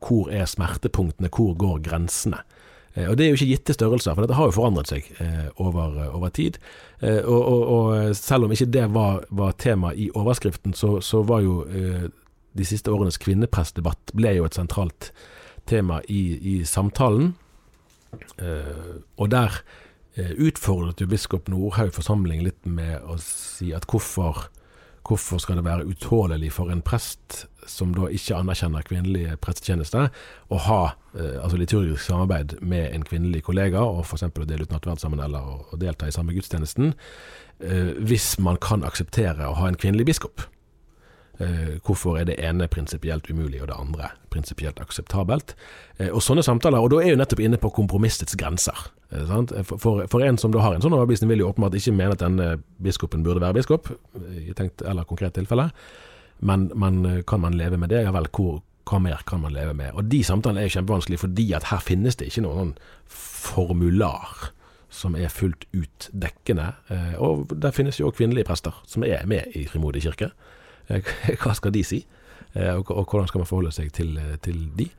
[0.00, 2.42] hvor er smertepunktene, hvor går grensene?
[2.94, 5.48] Eh, og Det er jo ikke gitte størrelser, for dette har jo forandret seg eh,
[5.62, 6.58] over, over, tid.
[7.00, 11.22] Eh, og, og, og, selv om ikke det var, var tema i overskriften, så, så
[11.22, 11.64] var jo
[12.50, 15.12] de siste årenes kvinnepressdebatt ble jo et sentralt
[15.70, 17.36] tema i, i samtalen.
[19.16, 19.60] Og der
[20.42, 24.48] utfordret jo biskop Nordhaug forsamlingen litt med å si at hvorfor,
[25.06, 30.08] hvorfor skal det være utålelig for en prest som da ikke anerkjenner kvinnelig prestetjeneste,
[30.50, 30.80] å ha
[31.14, 34.26] eh, altså liturgisk samarbeid med en kvinnelig kollega, og f.eks.
[34.30, 36.94] å dele ut nattverd sammen eller å, delta i samme gudstjenesten,
[37.60, 40.46] eh, hvis man kan akseptere å ha en kvinnelig biskop.
[41.40, 45.54] Eh, hvorfor er det ene prinsipielt umulig og det andre prinsipielt akseptabelt?
[45.96, 48.76] Eh, og sånne samtaler, og da er jo nettopp inne på kompromissets grenser.
[49.08, 49.32] Eh,
[49.64, 52.20] for, for, en som da har en sånn overbevisning, vil jo åpenbart ikke mene at
[52.20, 52.50] denne
[52.84, 53.88] biskopen burde være biskop,
[54.36, 55.70] i tenkt eller konkret tilfelle.
[56.44, 58.04] Men, men kan man leve med det?
[58.04, 59.96] Ja vel, hvor, hva mer kan man leve med?
[59.96, 62.76] Og de samtalene er jo kjempevanskelige, fordi at her finnes det ikke noen
[63.08, 64.50] formular
[64.92, 66.72] som er fullt ut dekkende.
[67.22, 70.32] Og der finnes jo også kvinnelige prester som er med i Frimodig kirke.
[70.90, 72.02] Eh, hva skal de si?
[72.52, 74.90] Eh, og, og hvordan skal man forholde seg til, eh, til de?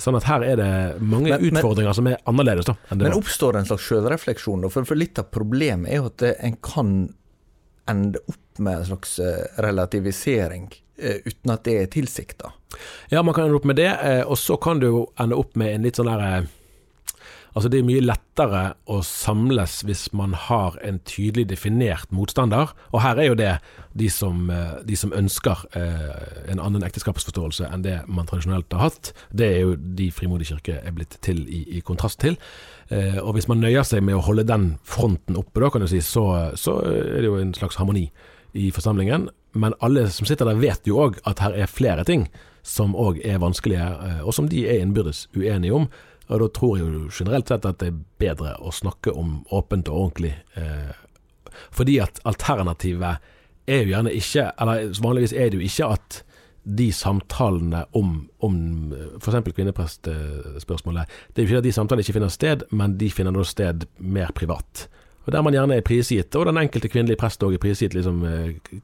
[0.00, 0.68] Sånn at her er det
[1.04, 2.64] mange men, utfordringer men, som er annerledes.
[2.64, 3.18] da Men var.
[3.18, 4.62] oppstår det en slags sjølrefleksjon?
[4.72, 6.92] For, for litt av problemet er jo at en kan
[7.92, 9.12] ende opp med en slags
[9.60, 12.54] relativisering uten at det er tilsikta.
[13.12, 13.90] Ja, man kan ende opp med det,
[14.24, 14.88] og så kan du
[15.20, 16.46] ende opp med en litt sånn derre
[17.58, 22.70] Altså Det er mye lettere å samles hvis man har en tydelig definert motstander.
[22.94, 23.54] Og her er jo det
[23.98, 28.84] de som, eh, de som ønsker eh, en annen ekteskapsforståelse enn det man tradisjonelt har
[28.84, 29.10] hatt.
[29.34, 32.38] Det er jo de Frimodig kirke er blitt til i, i kontrast til.
[32.94, 35.90] Eh, og hvis man nøyer seg med å holde den fronten oppe, da kan du
[35.90, 38.04] si, så, så er det jo en slags harmoni
[38.54, 39.32] i forsamlingen.
[39.58, 42.28] Men alle som sitter der vet jo òg at her er flere ting
[42.62, 45.88] som òg er vanskelige, og som de er innbyrdes uenige om.
[46.28, 49.88] Og da tror jeg jo generelt sett at det er bedre å snakke om åpent
[49.88, 50.34] og ordentlig.
[50.60, 50.94] Eh,
[51.74, 53.24] fordi at alternativet
[53.68, 56.22] er jo gjerne ikke, eller vanligvis er det jo ikke at
[56.68, 58.56] de samtalene om, om
[59.22, 59.40] f.eks.
[59.56, 63.48] kvinneprestspørsmålet Det er jo ikke at de samtalene ikke finner sted, men de finner noe
[63.48, 64.88] sted mer privat.
[65.24, 68.22] Og Der man gjerne er prisgitt, og den enkelte kvinnelige prest òg er prisgitt liksom,
[68.24, 68.80] eh,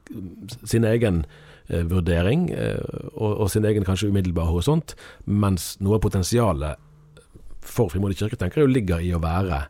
[0.64, 1.24] sin egen
[1.68, 2.80] eh, vurdering, eh,
[3.14, 4.92] og, og, sin egen kanskje umiddelbare horisont,
[5.24, 6.80] mens noe av potensialet
[7.64, 9.64] for Frimodig kirke tenker jeg ligger i å være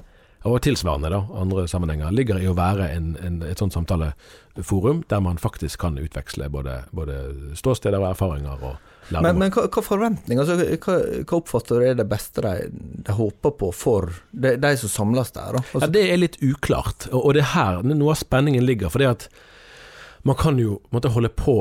[0.44, 5.22] og tilsvarende, da, andre sammenhenger, ligger i å være en, en, et sånt samtaleforum der
[5.24, 7.16] man faktisk kan utveksle både, både
[7.56, 8.74] ståsteder og erfaringer og
[9.08, 9.30] lærdommer.
[9.30, 12.68] Men, men hva, hva forventninger, altså, hva, hva, oppfatter du er det beste de,
[13.08, 15.62] de håper på for de, de som samles der?
[15.62, 18.92] Altså, ja, Det er litt uklart, og, og det er her noe av spenningen ligger.
[18.92, 19.26] For det at
[20.28, 21.56] man kan jo måtte holde på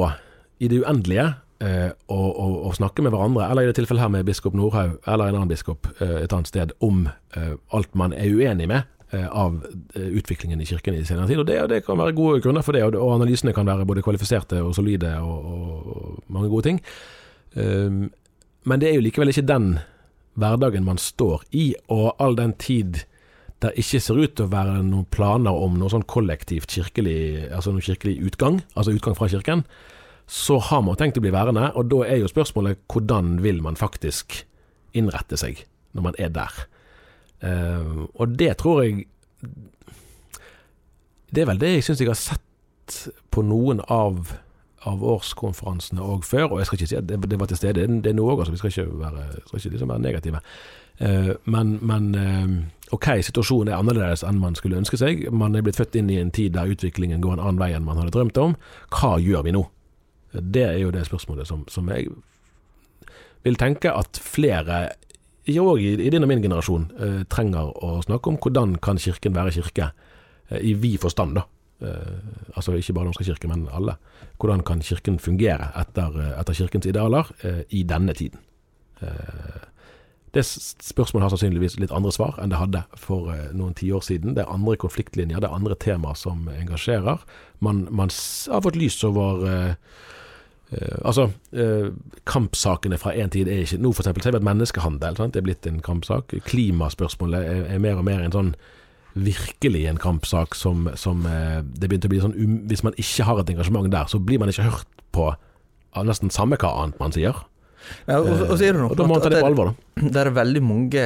[0.59, 1.29] i det uendelige
[1.61, 5.29] og, og, og, snakke med hverandre, eller i det tilfellet her med biskop Nordhaug eller
[5.29, 7.05] en annen biskop eh, et annet sted, om
[7.37, 8.81] eh, alt man er uenig med
[9.13, 9.61] eh, av
[9.95, 11.39] utviklingen i kirken i senere tid.
[11.39, 14.59] Og det, det, kan være gode grunner for det, og, analysene kan være både kvalifiserte
[14.63, 16.83] og solide og, mange gode ting.
[17.53, 18.07] Um,
[18.65, 19.75] men det er jo likevel ikke den
[20.39, 23.03] hverdagen man står i, og all den tid
[23.63, 27.71] det ikke ser ut til å være noen planer om noe sånn kollektivt kirkelig, altså
[27.71, 29.63] noen kirkelig utgang, altså utgang fra kirken,
[30.27, 33.79] så har man tenkt å bli værende, og da er jo spørsmålet hvordan vil man
[33.79, 34.43] faktisk
[34.97, 36.63] innrette seg når man er der.
[37.43, 39.07] Uh, og det tror jeg
[41.33, 44.29] Det er vel det jeg syns jeg har sett på noen av,
[44.85, 47.87] av årskonferansene òg før, og jeg skal ikke si at det, det var til stede,
[47.89, 50.43] det er noe òg, altså, vi skal ikke være, skal ikke liksom være negative.
[51.01, 55.25] Uh, men, men uh, ok, situasjonen er annerledes enn man skulle ønske seg.
[55.33, 57.87] Man er blitt født inn i en tid der utviklingen går en annen vei enn
[57.87, 58.53] man hadde drømt om.
[58.93, 59.65] Hva gjør vi nå?
[60.33, 62.09] Det er jo det spørsmålet som, som jeg
[63.43, 64.83] vil tenke at flere,
[65.51, 68.39] òg i, i din og min generasjon, eh, trenger å snakke om.
[68.41, 69.91] Hvordan kan Kirken være kirke,
[70.49, 71.43] eh, i vid forstand, da.
[71.83, 73.97] Eh, altså ikke bare Norske kirke, men alle.
[74.39, 78.39] Hvordan kan Kirken fungere etter, eh, etter Kirkens idealer eh, i denne tiden?
[79.01, 79.67] Eh,
[80.33, 84.33] det spørsmålet har sannsynligvis litt andre svar enn det hadde for noen tiår siden.
[84.33, 87.21] Det er andre konfliktlinjer, det er andre temaer som engasjerer.
[87.61, 88.09] Man, man
[88.49, 89.75] har fått lys over Uh,
[91.03, 91.89] altså, uh,
[92.29, 95.37] kampsakene fra en tid er ikke Nå for eksempel ser vi at menneskehandel sant?
[95.37, 96.35] er blitt en kampsak.
[96.49, 98.53] Klimaspørsmålet er, er, mer og mer en sånn
[99.13, 103.27] virkelig en kampsak som, som uh, det begynte å bli sånn um, Hvis man ikke
[103.29, 105.31] har et engasjement der, så blir man ikke hørt på
[106.03, 107.37] nesten samme hva annet man sier.
[108.07, 109.69] Ja, og, og, så er det noe, og da må man ta det på alvor,
[109.69, 110.07] da.
[110.09, 111.03] Det er veldig mange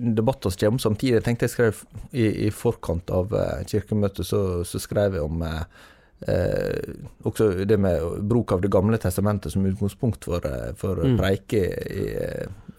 [0.00, 1.16] debatter som kommer samtidig.
[1.16, 1.80] Jeg tenkte jeg skrev
[2.12, 3.34] i, i forkant av
[3.68, 5.64] kirkemøtet, så, så skrev jeg om eh,
[6.28, 11.16] Eh, også det med bruk av Det gamle testamentet som utgangspunkt for, eh, for mm.
[11.16, 12.06] preike i,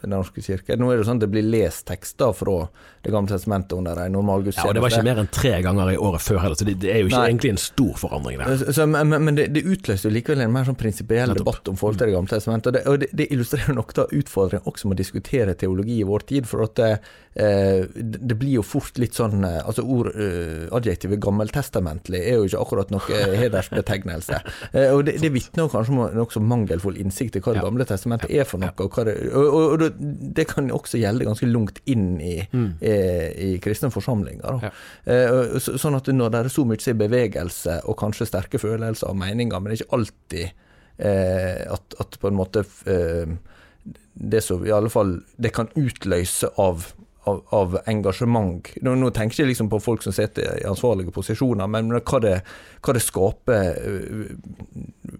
[0.02, 0.78] Den norske kirke.
[0.80, 2.58] Nå er det sånn at det blir lest tekster fra
[3.02, 5.94] Det gamle testamentet under en normal Ja, og det var ikke mer enn tre ganger
[5.94, 7.30] i året før heller, så det, er jo ikke Nei.
[7.32, 8.66] egentlig en stor forandring der.
[8.76, 12.00] Så, men men det, det utløste jo likevel en mer sånn prinsipiell debatt om forhold
[12.02, 12.70] til Det gamle testamentet.
[12.72, 16.08] Og det, og det, det illustrerer nok da utfordringen også med å diskutere teologi i
[16.08, 16.48] vår tid.
[16.50, 16.90] For at det,
[17.40, 22.50] eh, det blir jo fort litt sånn eh, Altså ord, eh, adjektivet gammeltestamentlig er jo
[22.50, 24.42] ikke akkurat noe eh, hedersbetegnelse.
[24.72, 28.32] Eh, og det, det vitner kanskje om nokså mangelfull innsikt i hva Det gamle testamentet
[28.32, 28.74] er for noe.
[28.82, 32.48] Og, hva det, og, og, og det- det kan også gjelde ganske langt inn i,
[32.52, 32.68] mm.
[32.82, 34.62] i kristne forsamlinger.
[34.64, 34.72] Ja.
[35.06, 39.18] Eh, så, sånn at når det er så mye bevegelse og kanskje sterke følelser og
[39.18, 40.52] meninger, men det er ikke alltid
[41.00, 43.36] eh, at, at på en måte eh,
[44.14, 48.68] det som i alle fall det kan utløse av, av, av engasjement.
[48.82, 52.36] Nå, nå tenker jeg liksom på folk som sitter i ansvarlige posisjoner, men hva det,
[52.82, 54.32] hva det skaper eh,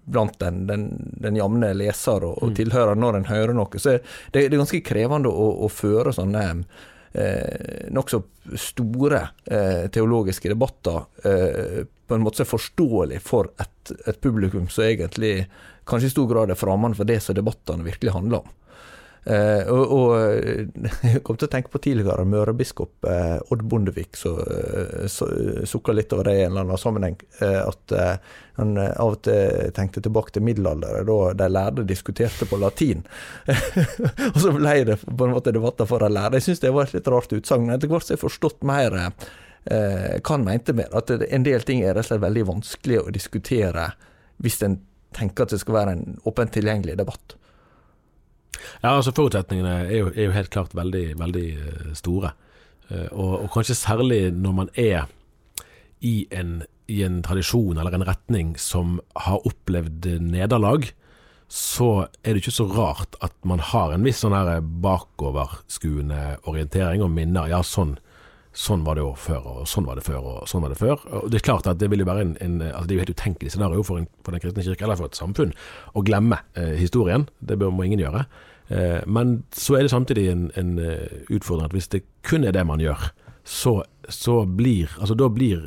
[0.04, 0.88] blant den, den,
[1.22, 3.82] den jevne leser og, og tilhører når en hører noe.
[3.82, 6.46] Så det, det er ganske krevende å, å føre sånne
[7.12, 8.22] eh, nokså
[8.58, 14.66] store eh, teologiske debatter eh, på en måte som er forståelig for et, et publikum
[14.68, 15.46] som egentlig
[15.88, 18.50] kanskje i stor grad er fremmed for det som debattene virkelig handler om.
[19.24, 24.18] Eh, og, og eh, jeg kom til å tenke på tidligere Mørebiskop uh, Odd Bondevik
[24.18, 27.18] som uh, sukka litt over det i en eller annen sammenheng.
[27.42, 27.94] at
[28.58, 33.04] han av og til tenkte tilbake til middelalderen, da de lærde diskuterte på latin.
[34.32, 36.38] og så ble det på en måte debatter for de lærde.
[36.38, 37.72] Jeg syns det var et litt rart utsagn.
[37.72, 40.92] Etter hvert har jeg forstått mer hva han mente med.
[40.92, 43.88] At en del ting er rett og slett veldig vanskelig å diskutere
[44.42, 44.80] hvis en
[45.16, 47.36] tenker at det skal være en åpent tilgjengelig debatt.
[48.82, 52.34] Ja, altså Forutsetningene er jo, er jo helt klart veldig, veldig eh, store.
[52.88, 55.10] Eh, og, og kanskje særlig når man er
[56.02, 60.90] i en, i en tradisjon eller en retning som har opplevd nederlag,
[61.52, 64.34] så er det ikke så rart at man har en viss sånn
[64.82, 67.50] bakoverskuende orientering og minner.
[67.52, 67.98] Ja, sånn,
[68.52, 71.00] sånn var det jo før, og sånn var det før, og sånn var det før.
[71.18, 73.04] Og det er klart at det vil jo være en, en altså det er jo
[73.06, 75.54] helt utenkelig scenario for, en, for den kristne kirke, eller for et samfunn,
[75.96, 77.24] å glemme eh, historien.
[77.40, 78.26] Det bør, må ingen gjøre.
[78.68, 82.52] Eh, men så er det samtidig en, en eh, utfordring at hvis det kun er
[82.56, 83.08] det man gjør,
[83.44, 85.64] så, så blir Altså da blir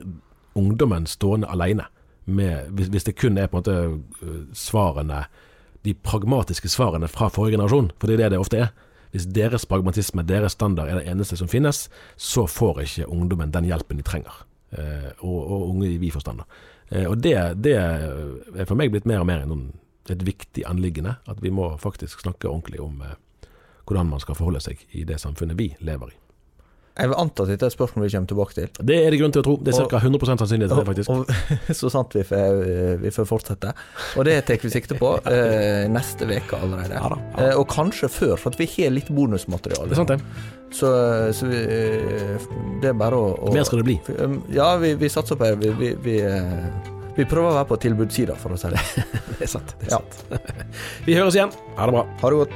[0.55, 1.89] ungdommen stående alene.
[2.25, 3.75] Med, hvis, hvis det kun er på en måte
[4.25, 5.25] eh, svarene
[5.85, 8.71] de pragmatiske svarene fra forrige generasjon, for det er det det ofte er.
[9.15, 11.85] Hvis deres pragmatisme, deres standard er det eneste som finnes,
[12.19, 14.41] så får ikke ungdommen den hjelpen de trenger.
[14.75, 16.43] Eh, og, og unge i vid forstand.
[16.91, 19.45] Eh, og det, det er for meg blitt mer og mer
[20.11, 21.15] et viktig anliggende.
[21.31, 23.15] At vi må faktisk snakke ordentlig om eh,
[23.87, 26.19] hvordan man skal forholde seg i det samfunnet vi lever i.
[26.95, 28.67] Jeg vil anta at dette er et spørsmål vi kommer tilbake til.
[28.87, 29.55] Det er det grunn til å tro.
[29.59, 29.99] Det er ca.
[29.99, 31.09] 100 sannsynlighet for det, faktisk.
[31.11, 32.59] Og, så sant vi får,
[33.01, 33.73] vi får fortsette.
[34.15, 36.95] Og det tar vi sikte på eh, neste uke allerede.
[36.95, 37.49] Ja da, ja.
[37.49, 39.89] Eh, og kanskje før, for at vi har litt bonusmateriale.
[39.91, 40.53] Det er sant, det.
[40.75, 40.91] Så,
[41.35, 42.47] så vi, eh,
[42.83, 43.97] det er bare å, å Mer skal det bli.
[44.55, 45.57] Ja, vi, vi satser på det.
[45.65, 48.85] Vi, vi, vi, eh, vi prøver å være på tilbudssida, for å si det.
[49.35, 49.75] Det er sant.
[49.83, 50.39] Det er Ja.
[51.03, 51.51] vi høres igjen.
[51.75, 52.05] Ha det bra.
[52.23, 52.55] Ha det godt.